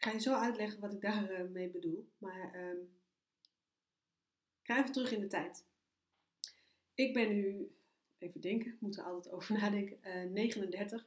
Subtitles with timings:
[0.00, 2.08] Ik ga je zo uitleggen wat ik daarmee uh, bedoel.
[2.18, 2.82] Maar uh,
[4.60, 5.64] ik ga even terug in de tijd.
[6.94, 7.74] Ik ben nu,
[8.18, 11.06] even denken, ik moet er altijd over nadenken, uh, 39.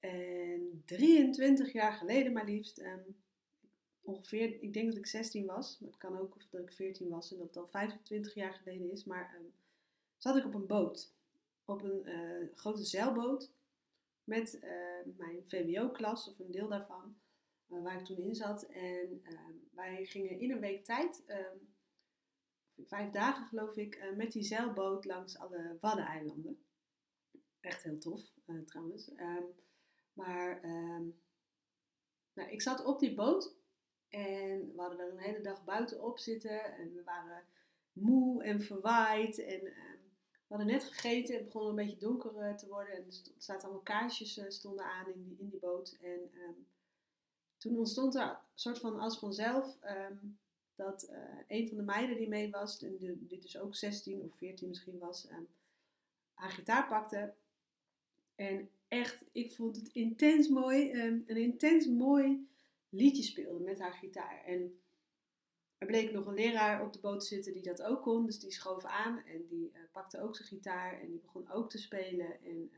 [0.00, 3.16] En 23 jaar geleden maar liefst, um,
[4.00, 5.78] ongeveer, ik denk dat ik 16 was.
[5.78, 8.90] Maar het kan ook dat ik 14 was en dat het al 25 jaar geleden
[8.90, 9.04] is.
[9.04, 9.52] Maar um,
[10.16, 11.12] zat ik op een boot.
[11.64, 13.50] Op een uh, grote zeilboot.
[14.24, 14.58] Met
[15.16, 17.16] mijn VWO-klas, of een deel daarvan
[17.70, 18.62] uh, waar ik toen in zat.
[18.62, 19.40] En uh,
[19.72, 21.74] wij gingen in een week tijd, um,
[22.86, 26.64] vijf dagen geloof ik, uh, met die zeilboot langs alle Waddeneilanden.
[27.60, 29.10] Echt heel tof uh, trouwens.
[29.10, 29.46] Um,
[30.12, 30.60] maar
[32.34, 33.54] nou, ik zat op die boot
[34.08, 36.64] en we hadden er een hele dag buitenop zitten.
[36.64, 37.44] En we waren
[37.92, 39.38] moe en verwaaid.
[39.44, 41.34] En we hadden net gegeten.
[41.34, 42.94] Het begon een beetje donker te worden.
[42.94, 45.98] En er zaten allemaal kaarsjes stonden aan in die, in die boot.
[46.00, 46.30] En
[47.60, 50.38] toen ontstond er een soort van als vanzelf um,
[50.74, 51.16] dat uh,
[51.48, 54.68] een van de meiden die mee was, en die, die dus ook 16 of 14
[54.68, 55.48] misschien was, um,
[56.34, 57.34] haar gitaar pakte.
[58.34, 62.48] En echt, ik vond het intens mooi, um, een intens mooi
[62.88, 64.44] liedje speelde met haar gitaar.
[64.44, 64.80] En
[65.78, 68.40] er bleek nog een leraar op de boot te zitten die dat ook kon, dus
[68.40, 71.78] die schoof aan en die uh, pakte ook zijn gitaar en die begon ook te
[71.78, 72.44] spelen.
[72.44, 72.70] En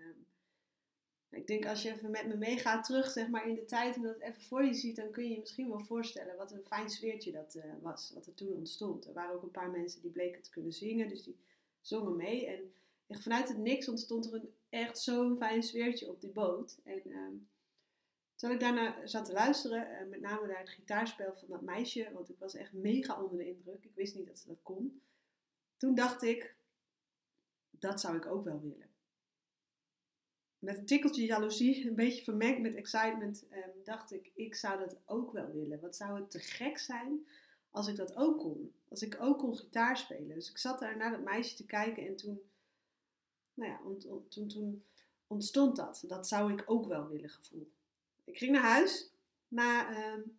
[1.33, 4.03] ik denk als je even met me meegaat terug zeg maar, in de tijd en
[4.03, 6.91] dat even voor je ziet, dan kun je je misschien wel voorstellen wat een fijn
[6.91, 9.07] sfeertje dat uh, was, wat er toen ontstond.
[9.07, 11.37] Er waren ook een paar mensen die bleken te kunnen zingen, dus die
[11.81, 12.47] zongen mee.
[12.47, 12.73] En,
[13.07, 16.79] en vanuit het niks ontstond er een, echt zo'n fijn sfeertje op die boot.
[16.85, 17.29] En uh,
[18.35, 22.11] terwijl ik daarna zat te luisteren, uh, met name naar het gitaarspel van dat meisje,
[22.13, 23.85] want ik was echt mega onder de indruk.
[23.85, 25.03] Ik wist niet dat ze dat kon.
[25.77, 26.55] Toen dacht ik,
[27.71, 28.92] dat zou ik ook wel willen
[30.63, 34.97] met een tikkeltje jaloezie, een beetje vermengd met excitement, um, dacht ik, ik zou dat
[35.07, 35.81] ook wel willen.
[35.81, 37.27] Wat zou het te gek zijn
[37.71, 38.73] als ik dat ook kon?
[38.89, 40.35] Als ik ook kon gitaar spelen.
[40.35, 42.41] Dus ik zat daar naar dat meisje te kijken en toen,
[43.55, 43.81] nou ja,
[44.29, 44.85] toen, toen
[45.27, 46.05] ontstond dat.
[46.07, 47.71] Dat zou ik ook wel willen gevoel.
[48.25, 49.11] Ik ging naar huis,
[49.49, 50.39] na um,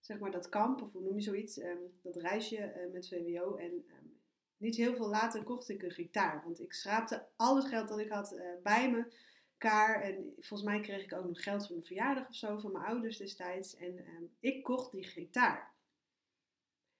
[0.00, 3.56] zeg maar dat kamp, of hoe noem je zoiets, um, dat reisje uh, met VWO.
[3.56, 3.84] En
[4.60, 6.42] niet heel veel later kocht ik een gitaar.
[6.44, 9.12] Want ik schraapte al het geld dat ik had uh, bij me.
[9.58, 10.02] Kaar.
[10.02, 12.84] En volgens mij kreeg ik ook nog geld voor mijn verjaardag of zo van mijn
[12.84, 13.76] ouders destijds.
[13.76, 15.72] En uh, ik kocht die gitaar.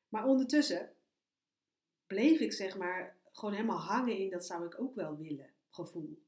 [0.09, 0.93] Maar ondertussen
[2.07, 6.23] bleef ik zeg maar gewoon helemaal hangen in dat zou ik ook wel willen gevoel.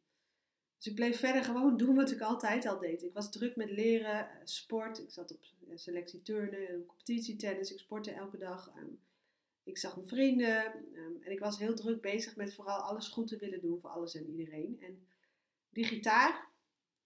[0.76, 3.02] Dus ik bleef verder gewoon doen wat ik altijd al deed.
[3.02, 4.98] Ik was druk met leren, uh, sport.
[4.98, 5.44] Ik zat op
[5.74, 7.72] selectie turnen en competitietennis.
[7.72, 8.72] Ik sportte elke dag.
[8.76, 9.00] Um,
[9.64, 13.28] ik zag mijn vrienden um, en ik was heel druk bezig met vooral alles goed
[13.28, 14.76] te willen doen voor alles en iedereen.
[14.80, 15.06] En
[15.70, 16.48] die gitaar,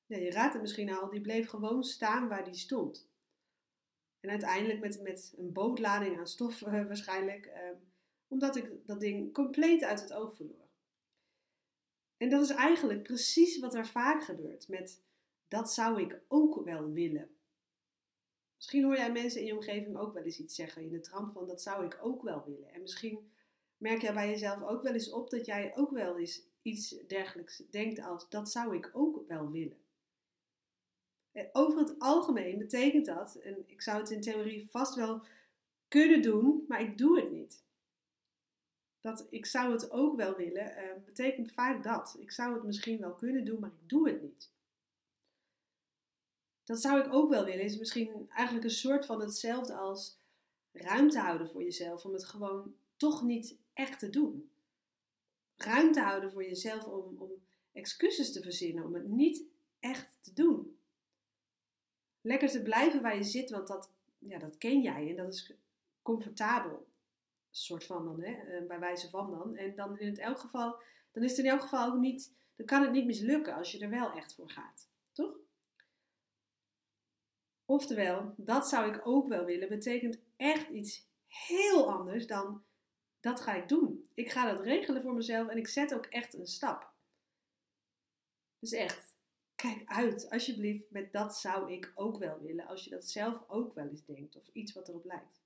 [0.06, 3.08] je raadt het misschien al, die bleef gewoon staan waar die stond.
[4.20, 7.92] En uiteindelijk met, met een bootlading aan stof uh, waarschijnlijk, um,
[8.28, 10.68] omdat ik dat ding compleet uit het oog verloor.
[12.16, 15.04] En dat is eigenlijk precies wat er vaak gebeurt met
[15.48, 17.35] dat zou ik ook wel willen.
[18.56, 21.32] Misschien hoor jij mensen in je omgeving ook wel eens iets zeggen in de trant
[21.32, 22.72] van dat zou ik ook wel willen.
[22.72, 23.30] En misschien
[23.76, 27.62] merk jij bij jezelf ook wel eens op dat jij ook wel eens iets dergelijks
[27.70, 29.84] denkt als dat zou ik ook wel willen.
[31.52, 35.22] Over het algemeen betekent dat, en ik zou het in theorie vast wel
[35.88, 37.64] kunnen doen, maar ik doe het niet.
[39.00, 42.16] Dat ik zou het ook wel willen, uh, betekent vaak dat.
[42.18, 44.54] Ik zou het misschien wel kunnen doen, maar ik doe het niet
[46.66, 47.64] dat zou ik ook wel willen.
[47.64, 50.18] Is misschien eigenlijk een soort van hetzelfde als
[50.72, 52.04] ruimte houden voor jezelf.
[52.04, 54.50] Om het gewoon toch niet echt te doen.
[55.56, 57.30] Ruimte houden voor jezelf om, om
[57.72, 58.84] excuses te verzinnen.
[58.84, 59.42] Om het niet
[59.80, 60.78] echt te doen.
[62.20, 65.52] Lekker te blijven waar je zit, want dat, ja, dat ken jij en dat is
[66.02, 66.86] comfortabel.
[67.50, 68.32] Soort van dan, hè?
[68.32, 69.56] Eh, bij wijze van dan.
[69.56, 70.76] En dan in het elk geval,
[71.12, 73.90] dan is het in elk geval niet, dan kan het niet mislukken als je er
[73.90, 74.88] wel echt voor gaat.
[75.12, 75.45] Toch?
[77.68, 82.64] Oftewel, dat zou ik ook wel willen, betekent echt iets heel anders dan
[83.20, 84.08] dat ga ik doen.
[84.14, 86.94] Ik ga dat regelen voor mezelf en ik zet ook echt een stap.
[88.58, 89.16] Dus echt,
[89.54, 92.66] kijk uit, alsjeblieft, met dat zou ik ook wel willen.
[92.66, 95.44] Als je dat zelf ook wel eens denkt of iets wat erop lijkt.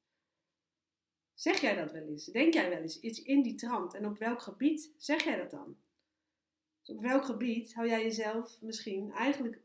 [1.35, 2.25] Zeg jij dat wel eens?
[2.25, 3.95] Denk jij wel eens iets in die trant?
[3.95, 5.77] En op welk gebied zeg jij dat dan?
[6.81, 9.61] Dus op welk gebied hou jij jezelf misschien eigenlijk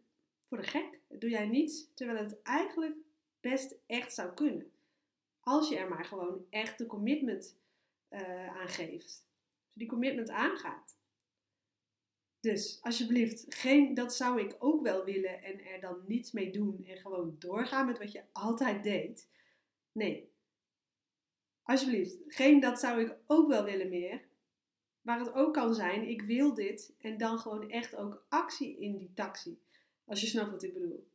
[0.45, 0.99] voor de gek?
[1.19, 2.95] Doe jij niets terwijl het eigenlijk
[3.39, 4.71] best echt zou kunnen?
[5.39, 7.57] Als je er maar gewoon echt de commitment
[8.09, 9.27] uh, aan geeft.
[9.73, 10.97] Die commitment aangaat.
[12.39, 16.85] Dus alsjeblieft, geen, dat zou ik ook wel willen en er dan niets mee doen
[16.85, 19.29] en gewoon doorgaan met wat je altijd deed.
[19.91, 20.31] Nee,
[21.63, 24.21] alsjeblieft, geen dat zou ik ook wel willen meer.
[25.01, 28.97] Waar het ook kan zijn, ik wil dit en dan gewoon echt ook actie in
[28.97, 29.59] die taxi.
[30.05, 31.07] Als je snapt wat ik bedoel.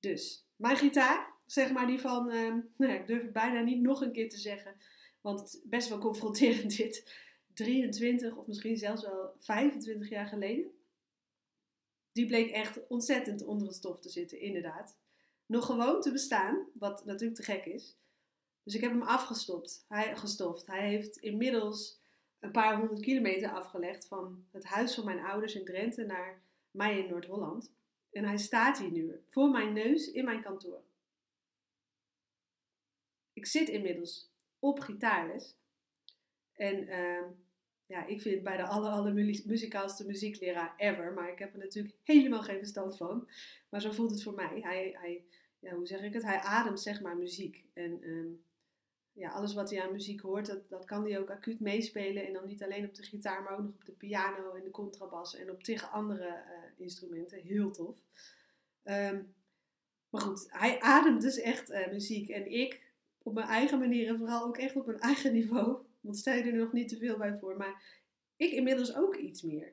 [0.00, 3.80] Dus, mijn gitaar, zeg maar die van, uh, nou ja, ik durf het bijna niet
[3.80, 4.76] nog een keer te zeggen,
[5.20, 7.20] want het is best wel confronterend dit.
[7.54, 10.70] 23 of misschien zelfs wel 25 jaar geleden.
[12.12, 14.98] Die bleek echt ontzettend onder het stof te zitten, inderdaad.
[15.46, 17.96] Nog gewoon te bestaan, wat natuurlijk te gek is.
[18.62, 20.66] Dus ik heb hem afgestopt, hij, gestoft.
[20.66, 22.01] Hij heeft inmiddels
[22.42, 26.98] een paar honderd kilometer afgelegd van het huis van mijn ouders in Drenthe naar mij
[26.98, 27.72] in Noord-Holland.
[28.10, 30.82] En hij staat hier nu, voor mijn neus, in mijn kantoor.
[33.32, 35.56] Ik zit inmiddels op gitaarles.
[36.52, 37.24] En uh,
[37.86, 39.14] ja, ik vind bij de aller,
[39.46, 41.12] muzikaalste muziekleraar ever.
[41.12, 43.28] Maar ik heb er natuurlijk helemaal geen verstand van.
[43.68, 44.60] Maar zo voelt het voor mij.
[44.60, 45.24] Hij, hij
[45.58, 46.22] ja, hoe zeg ik het?
[46.22, 47.64] Hij ademt zeg maar muziek.
[47.72, 48.44] En um,
[49.12, 52.26] ja, alles wat hij aan muziek hoort, dat, dat kan hij ook acuut meespelen.
[52.26, 54.70] En dan niet alleen op de gitaar, maar ook nog op de piano en de
[54.70, 57.38] contrabas en op tegen andere uh, instrumenten.
[57.38, 57.96] Heel tof.
[58.84, 59.34] Um,
[60.10, 62.28] maar goed, hij ademt dus echt uh, muziek.
[62.28, 62.80] En ik
[63.22, 65.78] op mijn eigen manier en vooral ook echt op mijn eigen niveau.
[66.00, 67.56] Want stel je er nog niet te veel bij voor.
[67.56, 67.82] Maar
[68.36, 69.72] ik inmiddels ook iets meer.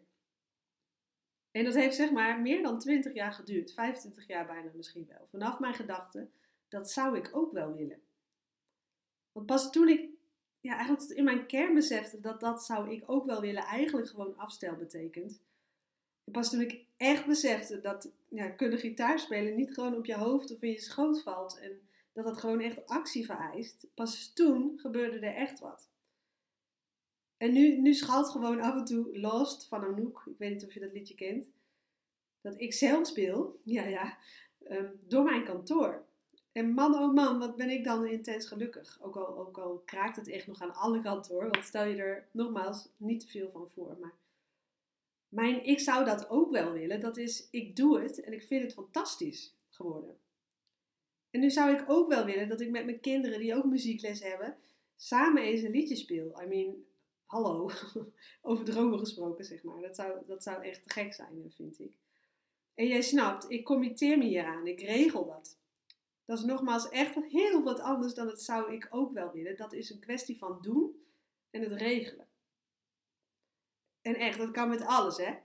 [1.51, 3.74] En dat heeft zeg maar meer dan 20 jaar geduurd.
[3.74, 5.27] 25 jaar bijna misschien wel.
[5.31, 6.30] Vanaf mijn gedachte,
[6.68, 8.01] dat zou ik ook wel willen.
[9.45, 10.09] Pas toen ik
[10.62, 14.38] ja, eigenlijk in mijn kern besefte dat dat zou ik ook wel willen, eigenlijk gewoon
[14.38, 15.41] afstel betekent.
[16.24, 20.51] En pas toen ik echt besefte dat ja, gitaar spelen niet gewoon op je hoofd
[20.51, 21.59] of in je schoot valt.
[21.59, 21.80] En
[22.13, 23.88] dat dat gewoon echt actie vereist.
[23.94, 25.89] Pas toen gebeurde er echt wat.
[27.38, 30.24] En nu, nu schalt gewoon af en toe Lost van Anouk.
[30.25, 31.50] Ik weet niet of je dat liedje kent.
[32.41, 34.18] Dat ik zelf speel, ja ja,
[34.69, 36.06] um, door mijn kantoor.
[36.59, 39.00] En man oh man, wat ben ik dan intens gelukkig.
[39.01, 41.50] Ook al, ook al kraakt het echt nog aan alle kanten hoor.
[41.50, 43.97] Want stel je er nogmaals niet te veel van voor.
[44.00, 44.13] Maar
[45.29, 47.00] mijn ik zou dat ook wel willen.
[47.00, 50.17] Dat is, ik doe het en ik vind het fantastisch geworden.
[51.29, 54.23] En nu zou ik ook wel willen dat ik met mijn kinderen die ook muziekles
[54.23, 54.57] hebben,
[54.95, 56.41] samen eens een liedje speel.
[56.41, 56.75] I mean,
[57.25, 57.71] hallo,
[58.41, 59.81] over dromen gesproken, zeg maar.
[59.81, 61.91] Dat zou, dat zou echt gek zijn, vind ik.
[62.73, 65.58] En jij snapt, ik committeer me hieraan, ik regel dat.
[66.29, 69.57] Dat is nogmaals echt heel wat anders dan het zou ik ook wel willen.
[69.57, 71.03] Dat is een kwestie van doen
[71.49, 72.27] en het regelen.
[74.01, 75.37] En echt, dat kan met alles, hè.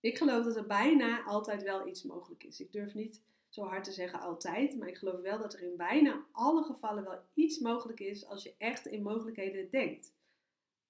[0.00, 2.60] Ik geloof dat er bijna altijd wel iets mogelijk is.
[2.60, 5.76] Ik durf niet zo hard te zeggen altijd, maar ik geloof wel dat er in
[5.76, 10.12] bijna alle gevallen wel iets mogelijk is als je echt in mogelijkheden denkt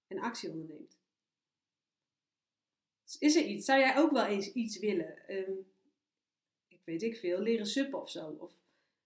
[0.06, 0.98] en actie onderneemt.
[3.04, 3.64] Dus is er iets?
[3.64, 5.18] Zou jij ook wel eens iets willen?
[5.28, 5.71] Um,
[6.84, 8.36] weet ik veel, leren suppen of zo.
[8.38, 8.52] Of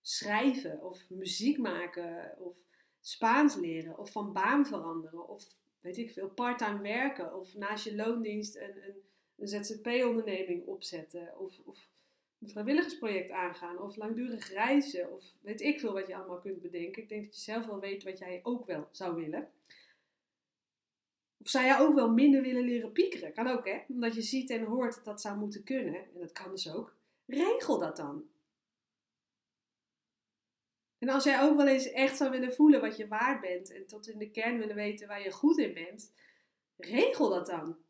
[0.02, 2.56] schrijven, of muziek maken, of
[3.00, 5.44] Spaans leren, of van baan veranderen, of
[5.80, 9.02] weet ik veel, parttime werken, of naast je loondienst een, een,
[9.36, 11.88] een ZZP-onderneming opzetten, of, of
[12.40, 17.02] een vrijwilligersproject aangaan, of langdurig reizen, of weet ik veel wat je allemaal kunt bedenken.
[17.02, 19.48] Ik denk dat je zelf wel weet wat jij ook wel zou willen.
[21.38, 23.32] Of zou jij ook wel minder willen leren piekeren?
[23.32, 23.78] Kan ook, hè?
[23.88, 25.94] Omdat je ziet en hoort dat dat zou moeten kunnen.
[25.94, 26.94] En dat kan dus ook.
[27.26, 28.30] Regel dat dan.
[30.98, 33.86] En als jij ook wel eens echt zou willen voelen wat je waard bent en
[33.86, 36.12] tot in de kern willen weten waar je goed in bent,
[36.76, 37.84] regel dat dan.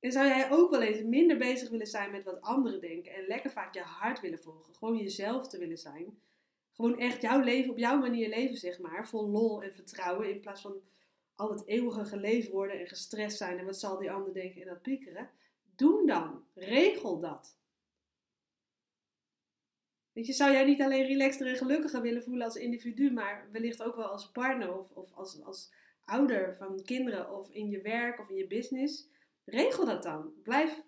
[0.00, 3.26] En zou jij ook wel eens minder bezig willen zijn met wat anderen denken en
[3.26, 6.22] lekker vaak je hart willen volgen, gewoon jezelf te willen zijn,
[6.78, 9.08] gewoon echt jouw leven op jouw manier leven, zeg maar.
[9.08, 10.30] Vol lol en vertrouwen.
[10.30, 10.80] In plaats van
[11.34, 13.58] al het eeuwige geleefd worden en gestrest zijn.
[13.58, 15.30] En wat zal die ander denken en dat piekeren.
[15.78, 16.44] Doe dan.
[16.54, 17.56] Regel dat.
[20.12, 23.82] Weet je, zou jij niet alleen relaxter en gelukkiger willen voelen als individu, maar wellicht
[23.82, 25.72] ook wel als partner of, of als, als
[26.04, 29.08] ouder van kinderen of in je werk of in je business?
[29.44, 30.32] Regel dat dan.
[30.42, 30.82] Blijf,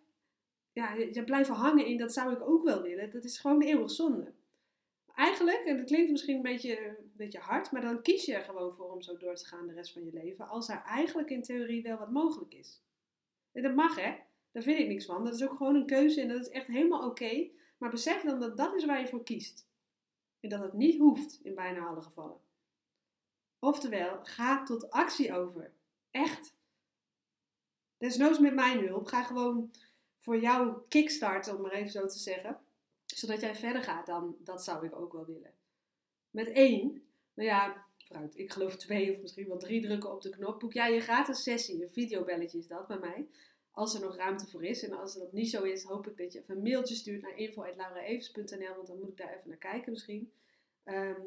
[0.73, 3.11] ja, je blijven hangen in dat zou ik ook wel willen.
[3.11, 4.33] Dat is gewoon eeuwig zonde
[5.21, 8.43] eigenlijk, en dat klinkt misschien een beetje, een beetje hard, maar dan kies je er
[8.43, 10.49] gewoon voor om zo door te gaan de rest van je leven.
[10.49, 12.83] Als er eigenlijk in theorie wel wat mogelijk is.
[13.53, 14.15] En dat mag hè,
[14.52, 15.25] daar vind ik niks van.
[15.25, 17.50] Dat is ook gewoon een keuze en dat is echt helemaal oké.
[17.78, 19.69] Maar besef dan dat dat is waar je voor kiest.
[20.40, 22.40] En dat het niet hoeft in bijna alle gevallen.
[23.59, 25.73] Oftewel, ga tot actie over.
[26.11, 26.54] Echt.
[27.99, 29.07] Desnoods met mijn hulp.
[29.07, 29.71] Ga gewoon
[30.19, 32.59] voor jou kickstarten, om maar even zo te zeggen.
[33.07, 35.54] Zodat jij verder gaat dan, dat zou ik ook wel willen.
[36.30, 37.02] Met één,
[37.35, 40.61] nou ja, vooruit, ik geloof twee of misschien wel drie drukken op de knop.
[40.61, 43.28] Boek jij je gratis sessie, een videobelletje is dat bij mij.
[43.81, 44.83] Als er nog ruimte voor is.
[44.83, 47.37] En als dat niet zo is, hoop ik dat je even een mailtje stuurt naar
[47.37, 48.75] info.lauraevens.nl.
[48.75, 50.33] Want dan moet ik daar even naar kijken misschien.
[50.85, 51.21] Ehm,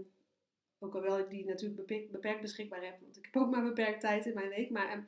[0.80, 3.00] ook al ik die natuurlijk beperkt, beschikbaar heb.
[3.02, 4.70] Want ik heb ook maar beperkt tijd in mijn week.
[4.70, 5.02] Maar ehm,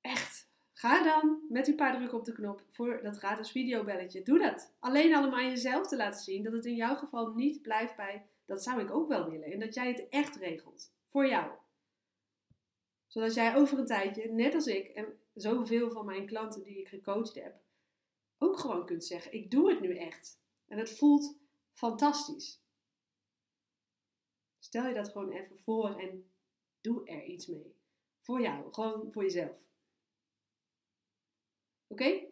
[0.00, 4.22] echt, ga dan met die paar drukken op de knop voor dat gratis videobelletje.
[4.22, 4.74] Doe dat.
[4.78, 7.96] Alleen al om aan jezelf te laten zien dat het in jouw geval niet blijft
[7.96, 9.52] bij dat zou ik ook wel willen.
[9.52, 10.92] En dat jij het echt regelt.
[11.08, 11.50] Voor jou.
[13.06, 16.88] Zodat jij over een tijdje, net als ik en zoveel van mijn klanten die ik
[16.88, 17.62] gecoacht heb,
[18.38, 20.40] ook gewoon kunt zeggen: Ik doe het nu echt.
[20.66, 21.36] En het voelt
[21.72, 22.62] fantastisch.
[24.58, 26.30] Stel je dat gewoon even voor en
[26.80, 27.76] doe er iets mee.
[28.20, 29.58] Voor jou, gewoon voor jezelf.
[31.86, 32.26] Oké?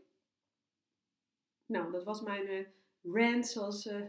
[1.67, 2.67] Nou, dat was mijn uh,
[3.03, 4.07] rant, zoals uh,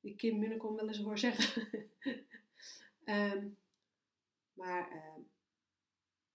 [0.00, 1.68] ik Kim Munnekom wel eens hoor zeggen.
[3.04, 3.58] um,
[4.60, 5.24] maar uh,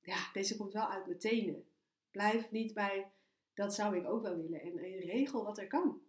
[0.02, 1.69] ja, deze komt wel uit mijn tenen.
[2.12, 3.12] Blijf niet bij,
[3.54, 4.62] dat zou ik ook wel willen.
[4.62, 6.02] En, en regel wat er kan.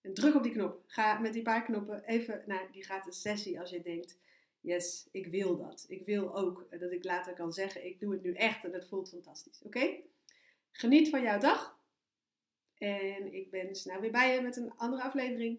[0.00, 0.82] En druk op die knop.
[0.86, 4.18] Ga met die paar knoppen even naar die gratis sessie als je denkt,
[4.60, 5.84] yes, ik wil dat.
[5.88, 8.88] Ik wil ook dat ik later kan zeggen, ik doe het nu echt en het
[8.88, 9.62] voelt fantastisch.
[9.62, 9.96] Oké?
[10.70, 11.80] Geniet van jouw dag.
[12.78, 15.58] En ik ben snel weer bij je met een andere aflevering.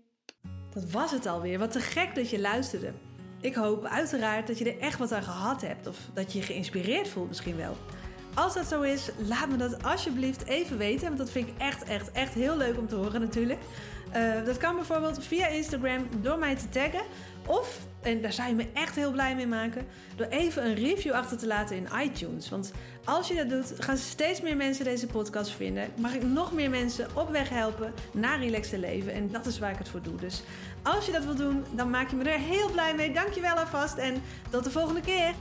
[0.74, 1.60] Dat was het alweer.
[1.60, 2.94] Wat te gek dat je luisterde.
[3.42, 5.88] Ik hoop uiteraard dat je er echt wat aan gehad hebt.
[5.88, 7.76] Of dat je je geïnspireerd voelt misschien wel.
[8.34, 11.06] Als dat zo is, laat me dat alsjeblieft even weten.
[11.06, 13.60] Want dat vind ik echt, echt, echt heel leuk om te horen natuurlijk.
[14.16, 17.02] Uh, dat kan bijvoorbeeld via Instagram door mij te taggen.
[17.46, 19.86] Of, en daar zou je me echt heel blij mee maken,
[20.16, 22.50] door even een review achter te laten in iTunes.
[22.50, 22.72] Want
[23.04, 25.90] als je dat doet, gaan steeds meer mensen deze podcast vinden.
[25.98, 29.14] Mag ik nog meer mensen op weg helpen naar relaxed leven.
[29.14, 30.16] En dat is waar ik het voor doe.
[30.16, 30.44] Dus
[30.84, 33.12] als je dat wil doen, dan maak je me er heel blij mee.
[33.12, 35.34] Dankjewel alvast en tot de volgende keer.